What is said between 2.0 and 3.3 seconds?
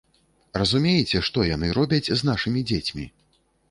з нашымі дзецьмі?